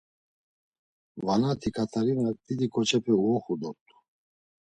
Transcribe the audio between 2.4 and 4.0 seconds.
didi ǩoçepe uoxu dort̆u.